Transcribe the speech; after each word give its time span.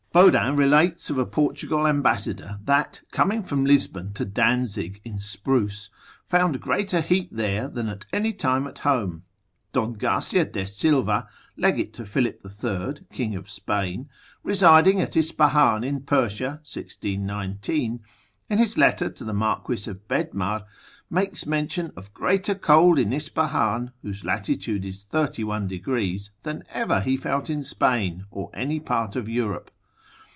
Bodin 0.13 0.57
relates 0.57 1.09
of 1.09 1.17
a 1.17 1.25
Portugal 1.25 1.87
ambassador, 1.87 2.59
that 2.65 2.99
coming 3.11 3.41
from 3.41 3.63
Lisbon 3.63 4.11
to 4.11 4.25
Danzig 4.25 4.99
in 5.05 5.19
Spruce, 5.19 5.89
found 6.27 6.59
greater 6.59 6.99
heat 6.99 7.29
there 7.31 7.69
than 7.69 7.87
at 7.87 8.05
any 8.11 8.33
time 8.33 8.67
at 8.67 8.79
home. 8.79 9.23
Don 9.71 9.93
Garcia 9.93 10.43
de 10.43 10.67
Sylva, 10.67 11.29
legate 11.55 11.93
to 11.93 12.05
Philip 12.05 12.41
III., 12.43 12.95
king 13.13 13.35
of 13.35 13.49
Spain, 13.49 14.09
residing 14.43 14.99
at 14.99 15.15
Ispahan 15.15 15.81
in 15.85 16.01
Persia, 16.01 16.59
1619, 16.67 18.01
in 18.49 18.57
his 18.57 18.77
letter 18.77 19.09
to 19.09 19.23
the 19.23 19.31
Marquess 19.33 19.87
of 19.87 20.09
Bedmar, 20.09 20.65
makes 21.09 21.45
mention 21.45 21.93
of 21.95 22.13
greater 22.13 22.53
cold 22.55 22.99
in 22.99 23.13
Ispahan, 23.13 23.93
whose 24.01 24.25
lat. 24.25 24.49
is 24.49 25.05
31. 25.05 25.69
gr. 25.81 25.99
than 26.43 26.63
ever 26.67 26.99
he 26.99 27.15
felt 27.15 27.49
in 27.49 27.63
Spain, 27.63 28.25
or 28.29 28.49
any 28.53 28.81
part 28.81 29.15
of 29.15 29.29
Europe. 29.29 29.71